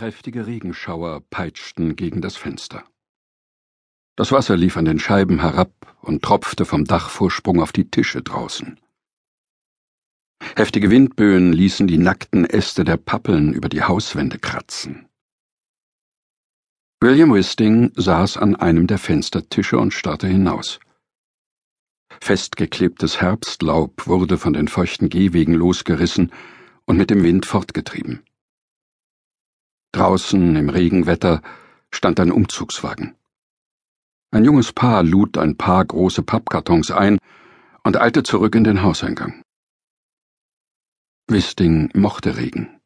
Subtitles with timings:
[0.00, 2.84] Kräftige Regenschauer peitschten gegen das Fenster.
[4.16, 8.80] Das Wasser lief an den Scheiben herab und tropfte vom Dachvorsprung auf die Tische draußen.
[10.56, 15.06] Heftige Windböen ließen die nackten Äste der Pappeln über die Hauswände kratzen.
[17.02, 20.80] William Wisting saß an einem der Fenstertische und starrte hinaus.
[22.22, 26.32] Festgeklebtes Herbstlaub wurde von den feuchten Gehwegen losgerissen
[26.86, 28.22] und mit dem Wind fortgetrieben.
[29.92, 31.42] Draußen im Regenwetter
[31.90, 33.16] stand ein Umzugswagen.
[34.30, 37.18] Ein junges Paar lud ein paar große Pappkartons ein
[37.82, 39.42] und eilte zurück in den Hauseingang.
[41.26, 42.80] Wisting mochte Regen.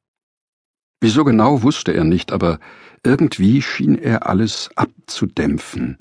[1.00, 2.58] Wieso genau wusste er nicht, aber
[3.02, 5.98] irgendwie schien er alles abzudämpfen.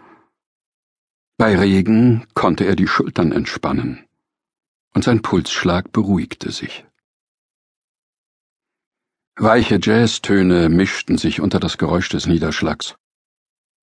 [1.37, 4.05] Bei Regen konnte er die Schultern entspannen,
[4.93, 6.85] und sein Pulsschlag beruhigte sich.
[9.35, 12.95] Weiche Jazztöne mischten sich unter das Geräusch des Niederschlags.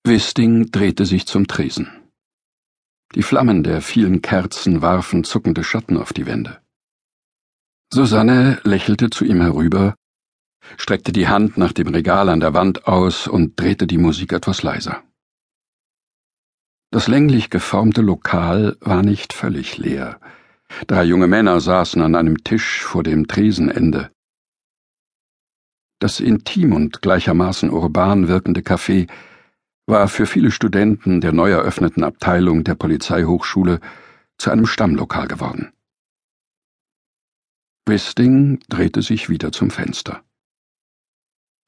[0.05, 1.89] Wisting drehte sich zum Tresen.
[3.15, 6.61] Die Flammen der vielen Kerzen warfen zuckende Schatten auf die Wände.
[7.93, 9.95] Susanne lächelte zu ihm herüber,
[10.77, 14.63] streckte die Hand nach dem Regal an der Wand aus und drehte die Musik etwas
[14.63, 15.03] leiser.
[16.91, 20.21] Das länglich geformte Lokal war nicht völlig leer.
[20.87, 24.11] Drei junge Männer saßen an einem Tisch vor dem Tresenende.
[26.01, 29.07] Das intim und gleichermaßen urban wirkende Café
[29.85, 33.79] war für viele Studenten der neu eröffneten Abteilung der Polizeihochschule
[34.39, 35.73] zu einem Stammlokal geworden.
[37.85, 40.23] Wisting drehte sich wieder zum Fenster.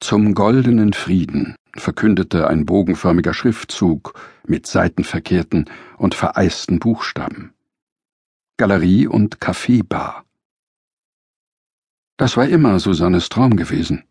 [0.00, 7.54] Zum goldenen Frieden verkündete ein bogenförmiger Schriftzug mit seitenverkehrten und vereisten Buchstaben.
[8.56, 10.24] Galerie und Kaffeebar.
[12.16, 14.02] Das war immer Susannes Traum gewesen.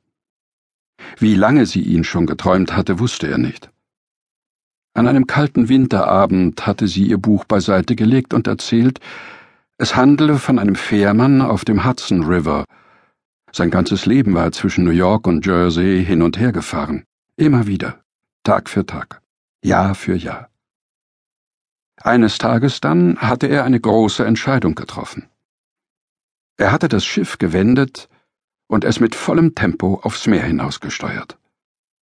[1.18, 3.70] Wie lange sie ihn schon geträumt hatte, wusste er nicht.
[4.96, 9.00] An einem kalten Winterabend hatte sie ihr Buch beiseite gelegt und erzählt,
[9.78, 12.66] es handele von einem Fährmann auf dem Hudson River.
[13.52, 17.06] Sein ganzes Leben war er zwischen New York und Jersey hin und her gefahren.
[17.38, 18.00] Immer wieder.
[18.44, 19.22] Tag für Tag.
[19.64, 20.50] Jahr für Jahr.
[21.97, 25.28] Eines Tages dann hatte er eine große Entscheidung getroffen.
[26.58, 28.09] Er hatte das Schiff gewendet
[28.73, 31.38] und es mit vollem Tempo aufs Meer hinausgesteuert.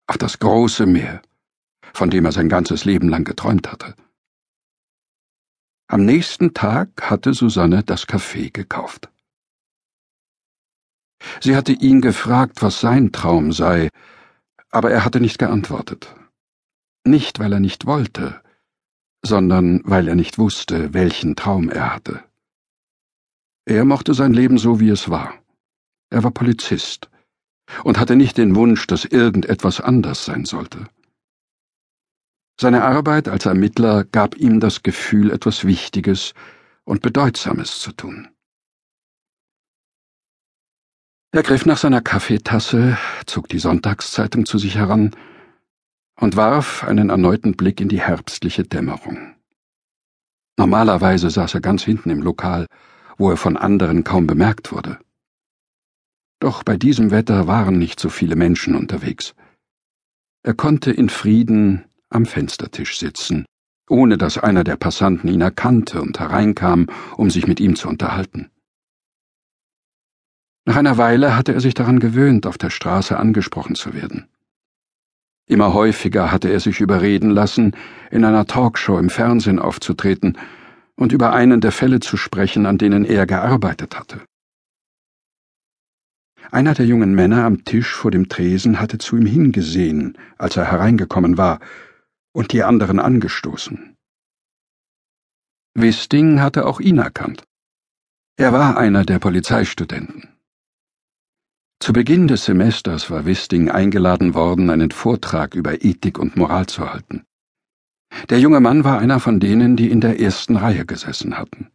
[0.07, 1.21] Auf das große Meer,
[1.93, 3.97] von dem er sein ganzes Leben lang geträumt hatte.
[5.89, 9.11] Am nächsten Tag hatte Susanne das Café gekauft.
[11.41, 13.89] Sie hatte ihn gefragt, was sein Traum sei,
[14.71, 16.15] aber er hatte nicht geantwortet.
[17.05, 18.41] Nicht, weil er nicht wollte,
[19.21, 22.23] sondern weil er nicht wusste, welchen Traum er hatte.
[23.65, 25.42] Er mochte sein Leben so, wie es war.
[26.13, 27.09] Er war Polizist
[27.85, 30.87] und hatte nicht den Wunsch, dass irgendetwas anders sein sollte.
[32.61, 36.35] Seine Arbeit als Ermittler gab ihm das Gefühl, etwas Wichtiges
[36.85, 38.29] und Bedeutsames zu tun.
[41.31, 45.17] Er griff nach seiner Kaffeetasse, zog die Sonntagszeitung zu sich heran
[46.21, 49.35] und warf einen erneuten Blick in die herbstliche Dämmerung.
[50.59, 52.67] Normalerweise saß er ganz hinten im Lokal,
[53.17, 54.99] wo er von anderen kaum bemerkt wurde.
[56.43, 59.33] Doch bei diesem Wetter waren nicht so viele Menschen unterwegs.
[60.43, 63.47] Er konnte in Frieden am Fenstertisch sitzen,
[63.89, 68.51] ohne dass einer der Passanten ihn erkannte und hereinkam, um sich mit ihm zu unterhalten.
[70.65, 74.27] Nach einer Weile hatte er sich daran gewöhnt, auf der Straße angesprochen zu werden.
[75.47, 77.77] Immer häufiger hatte er sich überreden lassen,
[78.11, 80.37] in einer Talkshow im Fernsehen aufzutreten
[80.97, 84.23] und über einen der Fälle zu sprechen, an denen er gearbeitet hatte.
[86.53, 90.71] Einer der jungen Männer am Tisch vor dem Tresen hatte zu ihm hingesehen, als er
[90.71, 91.61] hereingekommen war,
[92.33, 93.97] und die anderen angestoßen.
[95.75, 97.45] Wisting hatte auch ihn erkannt.
[98.37, 100.29] Er war einer der Polizeistudenten.
[101.81, 106.93] Zu Beginn des Semesters war Wisting eingeladen worden, einen Vortrag über Ethik und Moral zu
[106.93, 107.25] halten.
[108.29, 111.71] Der junge Mann war einer von denen, die in der ersten Reihe gesessen hatten.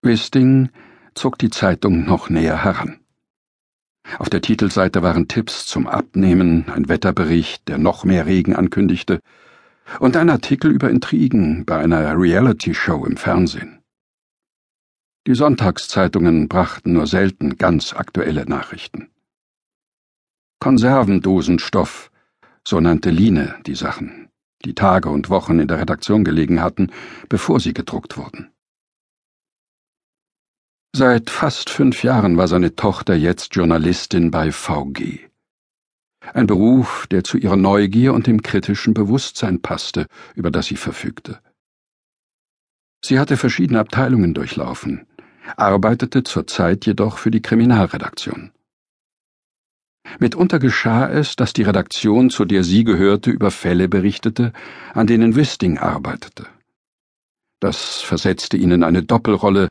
[0.00, 0.70] Wisting
[1.14, 3.00] zog die Zeitung noch näher heran.
[4.18, 9.20] Auf der Titelseite waren Tipps zum Abnehmen, ein Wetterbericht, der noch mehr Regen ankündigte,
[10.00, 13.80] und ein Artikel über Intrigen bei einer Reality-Show im Fernsehen.
[15.26, 19.08] Die Sonntagszeitungen brachten nur selten ganz aktuelle Nachrichten.
[20.60, 22.10] Konservendosenstoff,
[22.66, 24.28] so nannte Line die Sachen,
[24.64, 26.90] die Tage und Wochen in der Redaktion gelegen hatten,
[27.28, 28.53] bevor sie gedruckt wurden.
[30.96, 35.28] Seit fast fünf Jahren war seine Tochter jetzt Journalistin bei VG.
[36.32, 40.06] Ein Beruf, der zu ihrer Neugier und dem kritischen Bewusstsein passte,
[40.36, 41.40] über das sie verfügte.
[43.04, 45.08] Sie hatte verschiedene Abteilungen durchlaufen,
[45.56, 48.52] arbeitete zurzeit jedoch für die Kriminalredaktion.
[50.20, 54.52] Mitunter geschah es, dass die Redaktion, zu der sie gehörte, über Fälle berichtete,
[54.92, 56.46] an denen Wisting arbeitete.
[57.58, 59.70] Das versetzte ihn in eine Doppelrolle,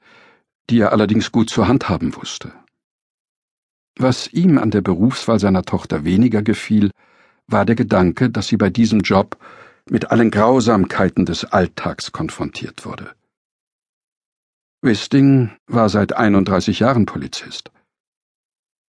[0.69, 2.53] die er allerdings gut zu handhaben wusste.
[3.97, 6.91] Was ihm an der Berufswahl seiner Tochter weniger gefiel,
[7.47, 9.37] war der Gedanke, dass sie bei diesem Job
[9.89, 13.13] mit allen Grausamkeiten des Alltags konfrontiert wurde.
[14.81, 17.71] Wisting war seit 31 Jahren Polizist.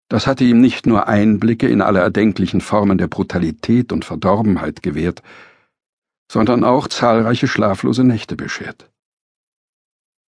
[0.09, 5.24] Das hatte ihm nicht nur Einblicke in alle erdenklichen Formen der Brutalität und Verdorbenheit gewährt,
[6.29, 8.90] sondern auch zahlreiche schlaflose Nächte beschert.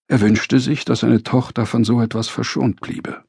[0.08, 3.24] Er wünschte sich, dass seine Tochter von so etwas verschont bliebe.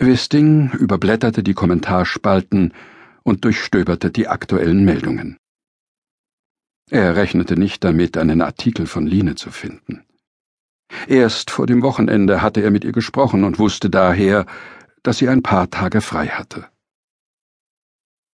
[0.00, 2.72] Wisting überblätterte die Kommentarspalten
[3.24, 5.36] und durchstöberte die aktuellen Meldungen.
[6.90, 10.04] Er rechnete nicht damit, einen Artikel von Line zu finden.
[11.06, 14.46] Erst vor dem Wochenende hatte er mit ihr gesprochen und wusste daher,
[15.02, 16.66] dass sie ein paar Tage frei hatte.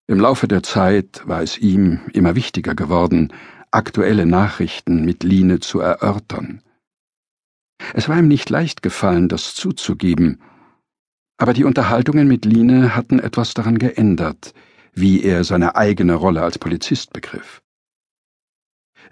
[0.07, 3.33] Im Laufe der Zeit war es ihm immer wichtiger geworden,
[3.73, 6.63] aktuelle Nachrichten mit Line zu erörtern.
[7.95, 10.41] Es war ihm nicht leicht gefallen, das zuzugeben,
[11.39, 14.55] aber die Unterhaltungen mit Line hatten etwas daran geändert,
[14.95, 17.63] wie er seine eigene Rolle als Polizist begriff.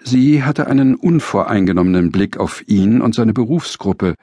[0.03, 4.15] Sie hatte einen unvoreingenommenen Blick auf ihn und seine Berufsgruppe,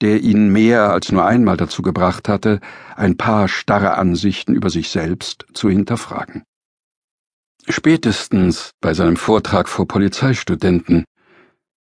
[0.00, 2.60] der ihn mehr als nur einmal dazu gebracht hatte,
[2.94, 6.44] ein paar starre Ansichten über sich selbst zu hinterfragen.
[7.70, 11.04] Spätestens bei seinem Vortrag vor Polizeistudenten,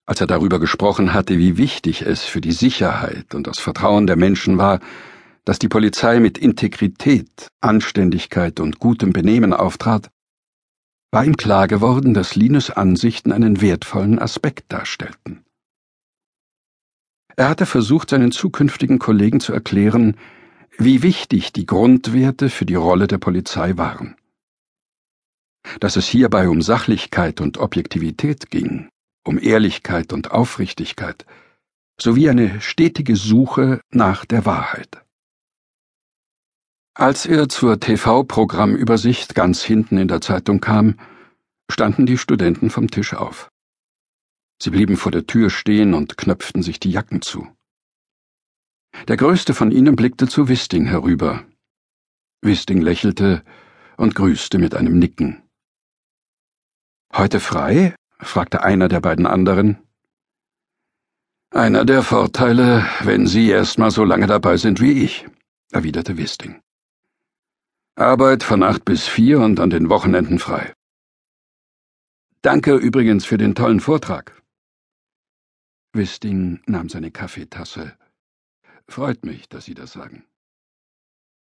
[0.05, 4.17] als er darüber gesprochen hatte, wie wichtig es für die Sicherheit und das Vertrauen der
[4.17, 4.81] Menschen war,
[5.45, 10.09] dass die Polizei mit Integrität, Anständigkeit und gutem Benehmen auftrat,
[11.11, 15.45] war ihm klar geworden, dass Linus Ansichten einen wertvollen Aspekt darstellten.
[17.37, 20.17] Er hatte versucht, seinen zukünftigen Kollegen zu erklären,
[20.77, 24.17] wie wichtig die Grundwerte für die Rolle der Polizei waren.
[25.79, 28.89] Dass es hierbei um Sachlichkeit und Objektivität ging,
[29.25, 31.25] um Ehrlichkeit und Aufrichtigkeit,
[31.99, 35.03] sowie eine stetige Suche nach der Wahrheit.
[36.93, 40.99] Als er zur TV-Programmübersicht ganz hinten in der Zeitung kam,
[41.69, 43.49] standen die Studenten vom Tisch auf.
[44.61, 47.47] Sie blieben vor der Tür stehen und knöpften sich die Jacken zu.
[49.07, 51.45] Der größte von ihnen blickte zu Wisting herüber.
[52.41, 53.43] Wisting lächelte
[53.97, 55.43] und grüßte mit einem Nicken.
[57.13, 57.95] Heute frei?
[58.19, 59.77] fragte einer der beiden anderen.
[61.51, 65.25] Einer der Vorteile, wenn Sie erst mal so lange dabei sind wie ich,
[65.71, 66.61] erwiderte Wisting.
[67.95, 70.73] Arbeit von acht bis vier und an den Wochenenden frei.
[72.41, 74.41] Danke übrigens für den tollen Vortrag.
[75.93, 77.97] Wisting nahm seine Kaffeetasse.
[78.87, 80.25] Freut mich, dass Sie das sagen.